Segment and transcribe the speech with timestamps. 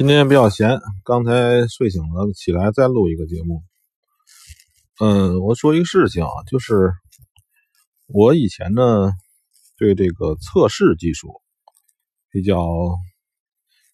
[0.00, 3.62] 今天比较闲，刚才睡醒了，起来再录一个节目。
[4.98, 6.90] 嗯，我说一个事情啊，就是
[8.06, 9.12] 我以前呢
[9.76, 11.42] 对这个测试技术
[12.30, 12.66] 比较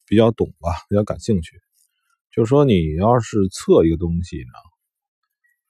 [0.07, 1.57] 比较懂吧，比较感兴趣。
[2.33, 4.53] 就是说，你要是测一个东西呢，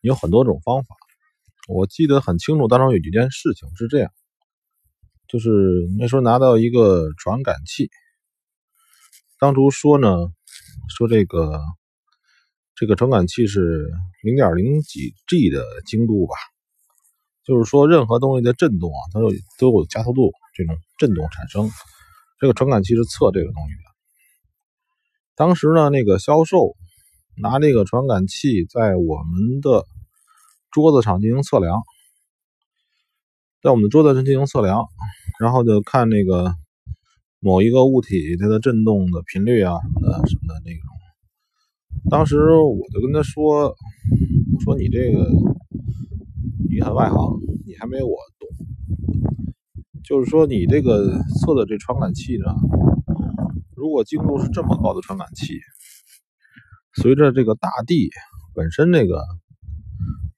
[0.03, 0.97] 有很多种方法。
[1.67, 4.11] 我记得很清楚，当时有一件事情是这样，
[5.29, 5.49] 就是
[5.99, 7.89] 那时候拿到一个传感器。
[9.39, 10.09] 当初说呢，
[10.89, 11.61] 说这个
[12.75, 13.87] 这个传感器是
[14.23, 16.35] 零点零几 G 的精度吧，
[17.45, 21.71] 就是说任何东西的震动啊，它有都有加速度这种震动产生。
[22.41, 23.83] 这个传感器是测这个东西的。
[25.35, 26.75] 当时呢，那个销售
[27.37, 29.85] 拿这个传感器在我们的
[30.71, 31.83] 桌子上进行测量，
[33.63, 34.87] 在我们的桌子上进行测量，
[35.39, 36.57] 然后就看那个。
[37.47, 40.83] 某一个物体它的振动的频率啊什么的什么的那种，
[42.11, 43.69] 当时我就跟他说
[44.53, 45.31] ：“我说你这个
[46.69, 48.49] 你很外行，你还没我懂。
[50.03, 52.47] 就是说你这个测的这传感器呢，
[53.77, 55.55] 如果精度是这么高的传感器，
[57.01, 58.11] 随着这个大地
[58.57, 59.23] 本身那个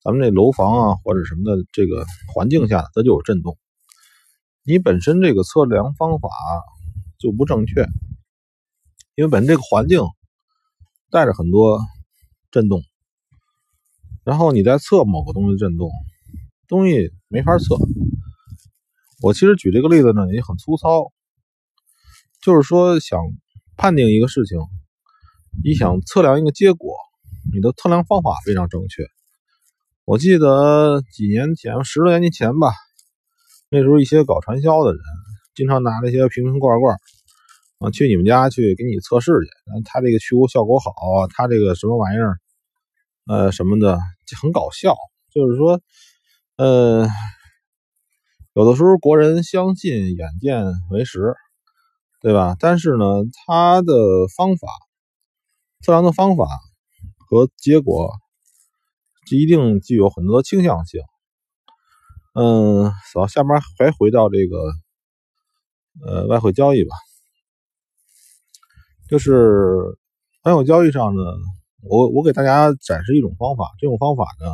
[0.02, 3.56] 咱们这楼房啊或者什么的这个环境下，它就有震动。
[4.62, 6.28] 你本身这个测量方法。”
[7.18, 7.84] 就不正确，
[9.16, 10.00] 因为本身这个环境
[11.10, 11.80] 带着很多
[12.50, 12.80] 震动，
[14.24, 15.90] 然后你在测某个东西震动，
[16.68, 17.76] 东西没法测。
[19.20, 21.10] 我其实举这个例子呢也很粗糙，
[22.40, 23.18] 就是说想
[23.76, 24.60] 判定一个事情，
[25.64, 26.94] 你想测量一个结果，
[27.52, 29.02] 你的测量方法非常正确。
[30.04, 32.72] 我记得几年前，十多年前吧，
[33.70, 35.00] 那时候一些搞传销的人。
[35.58, 36.96] 经常拿那些瓶瓶罐罐
[37.80, 40.92] 啊去你们家去给你测试去，他这个去污效果好，
[41.26, 42.38] 他这个什么玩意儿，
[43.26, 44.94] 呃什么的就很搞笑。
[45.34, 45.80] 就是说，
[46.58, 47.08] 呃，
[48.54, 51.34] 有的时候国人相信眼见为实，
[52.20, 52.54] 对吧？
[52.60, 53.04] 但是呢，
[53.34, 53.92] 他的
[54.36, 54.68] 方法
[55.82, 56.46] 测量的方法
[57.16, 58.12] 和结果，
[59.32, 61.00] 一定具有很多倾向性。
[62.34, 64.56] 嗯，走，下面还回到这个。
[66.06, 66.94] 呃，外汇交易吧，
[69.08, 69.98] 就是
[70.44, 71.22] 外汇交易上呢，
[71.82, 74.46] 我我给大家展示一种方法，这种方法呢，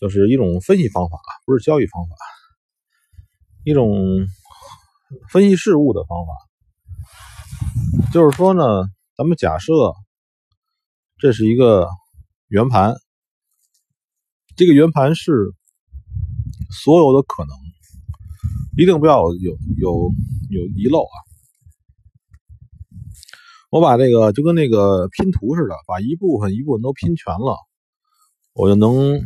[0.00, 2.14] 就是一种分析方法，不是交易方法，
[3.64, 4.26] 一种
[5.30, 6.32] 分析事物的方法。
[8.12, 8.62] 就是说呢，
[9.16, 9.72] 咱们假设
[11.18, 11.88] 这是一个
[12.48, 12.94] 圆盘，
[14.56, 15.54] 这个圆盘是
[16.70, 17.56] 所有的可能。
[18.80, 20.10] 一定不要有有
[20.48, 21.16] 有遗漏啊！
[23.70, 27.58] 我把这个就跟那个拼图似的，把一部分一部分都拼全了，
[28.54, 29.20] 我就能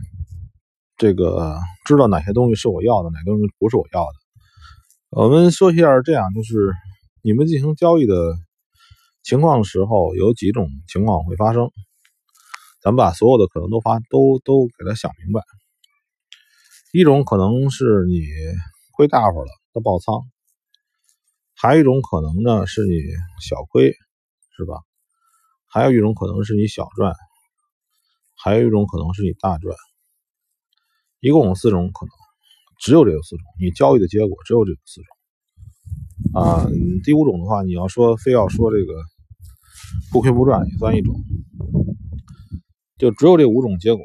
[0.97, 4.15] 这个知道哪些东西是我要的，哪些东西不是我要的。
[5.11, 6.75] 我们说一下，这样就是
[7.23, 8.35] 你们进行交易的
[9.23, 11.71] 情况的时候，有几种情况会发生。
[12.83, 15.43] 咱们把所有的可能都发都都给他想明白。
[16.93, 18.19] 一种可能是你。
[18.97, 20.22] 亏大发了，都爆仓；
[21.55, 22.93] 还有一种可能呢，是你
[23.41, 23.93] 小亏，
[24.56, 24.81] 是吧？
[25.66, 27.12] 还有一种可能是你小赚；
[28.37, 29.77] 还有一种可能是你大赚。
[31.21, 32.12] 一共有四种可能，
[32.78, 36.41] 只有这四种，你交易的结果只有这四种。
[36.41, 36.66] 啊，
[37.03, 38.93] 第五种的话，你要说非要说这个
[40.12, 41.15] 不亏不赚也算一种，
[42.99, 44.05] 就只有这五种结果：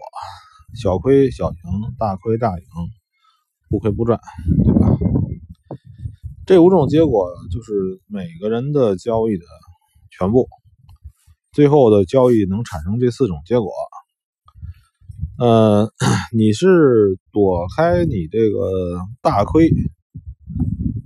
[0.82, 1.58] 小亏小赢，
[1.98, 2.66] 大亏大赢。
[3.70, 4.20] 不亏不赚，
[4.66, 4.98] 对吧？
[6.46, 9.46] 这五种结果就是每个人的交易的
[10.10, 10.48] 全部，
[11.52, 13.72] 最后的交易能产生这四种结果。
[15.38, 15.92] 呃，
[16.36, 19.70] 你是躲开你这个大亏，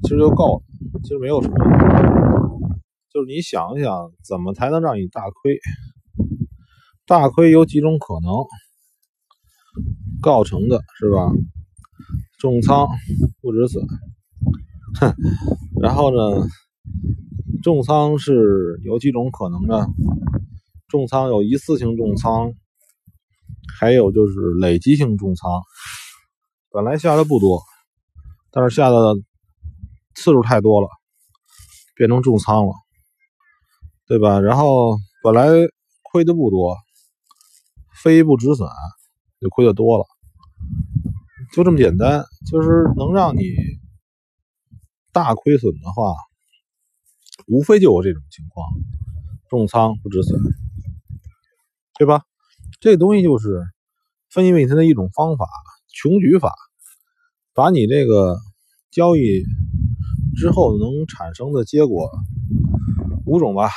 [0.03, 1.55] 其实就够了，其实没有什么。
[3.13, 5.59] 就是你想一想，怎么才能让你大亏？
[7.05, 8.31] 大亏有几种可能
[10.21, 11.29] 构成的，是吧？
[12.43, 12.89] 重仓
[13.39, 13.87] 不止损，
[14.99, 15.15] 哼，
[15.81, 16.45] 然后呢，
[17.61, 19.87] 重仓是有几种可能的，
[20.89, 22.51] 重仓有一次性重仓，
[23.79, 25.49] 还有就是累积性重仓，
[26.69, 27.63] 本来下的不多，
[28.51, 29.15] 但是下的
[30.13, 30.89] 次数太多了，
[31.95, 32.73] 变成重仓了，
[34.05, 34.41] 对吧？
[34.41, 35.47] 然后本来
[36.01, 36.75] 亏的不多，
[38.03, 38.67] 非不止损，
[39.39, 40.03] 就亏的多了。
[41.53, 43.43] 就这么简单，就是能让你
[45.11, 46.15] 大亏损的话，
[47.45, 48.65] 无非就有这种情况，
[49.49, 50.41] 重仓不止损，
[51.99, 52.23] 对吧？
[52.79, 53.67] 这东西就是
[54.31, 55.47] 分析问题的一种方法，
[55.89, 56.51] 穷举法，
[57.53, 58.39] 把你这个
[58.89, 59.43] 交易
[60.35, 62.09] 之后能产生的结果
[63.27, 63.69] 五种吧，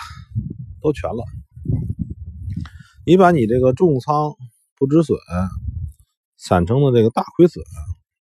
[0.80, 1.22] 都全了。
[3.04, 4.32] 你把你这个重仓
[4.78, 5.18] 不止损
[6.48, 7.64] 产生的这个大亏损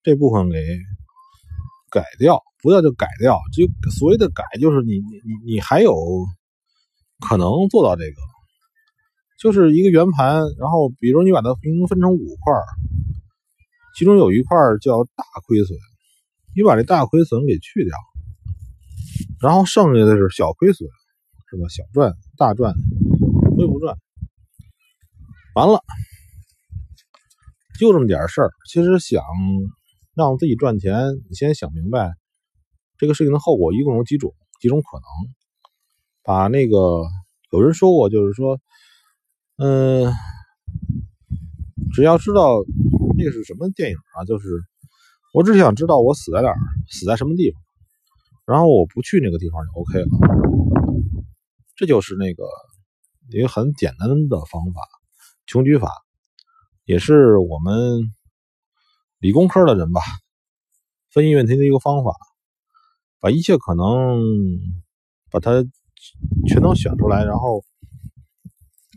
[0.02, 0.58] 这部分给
[1.92, 5.94] 改掉，不要就改掉，就所谓的改就是你你你你还有
[7.20, 8.16] 可能做到这个，
[9.40, 12.54] 就是一个圆盘，然后比如你把它平分成五块，
[13.98, 15.78] 其中有一块叫大亏损，
[16.56, 17.98] 你把这大亏损给去掉，
[19.42, 20.90] 然后剩下的是小亏损，
[21.52, 21.68] 是吧？
[21.70, 22.74] 小赚大赚，
[23.56, 23.98] 亏不赚。
[25.56, 25.84] 完了，
[27.80, 28.52] 就这么点事儿。
[28.70, 29.24] 其实想
[30.16, 30.94] 让自己赚钱，
[31.30, 32.14] 你先想明白
[32.98, 35.06] 这个事情的后果一共有几种，几种可能。
[36.26, 37.04] 把那个
[37.52, 38.58] 有人说过，就是说，
[39.58, 40.10] 嗯，
[41.94, 42.64] 只要知道
[43.18, 44.48] 那是什么电影啊，就是
[45.34, 46.56] 我只想知道我死在哪儿，
[46.90, 47.62] 死在什么地方，
[48.46, 50.08] 然后我不去那个地方就 OK 了。
[51.76, 52.46] 这就是那个
[53.32, 54.82] 一个很简单的方法。
[55.46, 55.92] 穷举法
[56.86, 58.12] 也是我们
[59.20, 60.02] 理工科的人吧，
[61.12, 62.12] 分析问题的一个方法，
[63.20, 64.22] 把一切可能
[65.32, 65.64] 把它
[66.48, 67.64] 全都选出来，然后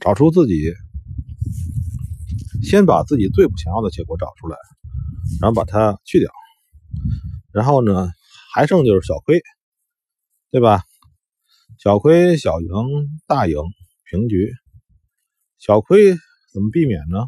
[0.01, 0.73] 找出自己，
[2.63, 4.57] 先把自己最不想要的结果找出来，
[5.41, 6.31] 然后把它去掉，
[7.53, 8.11] 然后呢，
[8.53, 9.41] 还剩就是小亏，
[10.51, 10.83] 对吧？
[11.79, 12.69] 小亏小赢，
[13.27, 13.57] 大赢
[14.11, 14.53] 平局，
[15.59, 16.17] 小亏。
[16.53, 17.27] 怎么避免呢？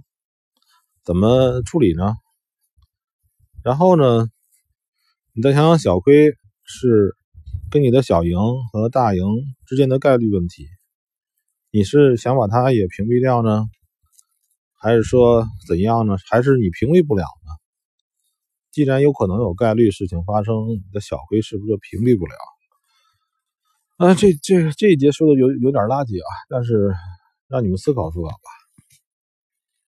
[1.09, 2.17] 怎么处理呢？
[3.65, 4.29] 然后呢，
[5.33, 6.35] 你再想想小亏
[6.65, 7.17] 是
[7.71, 8.39] 跟你的小赢
[8.71, 9.23] 和大赢
[9.65, 10.69] 之间的概率问题，
[11.71, 13.65] 你是想把它也屏蔽掉呢，
[14.75, 16.19] 还是说怎样呢？
[16.29, 17.53] 还是你屏蔽不了呢？
[18.71, 22.35] 既然有可能有概率事情发生，你的小亏是不是就屏蔽不了？
[23.97, 26.95] 啊，这这这一节说的有有点垃圾啊，但是
[27.49, 28.58] 让你们思考思考吧。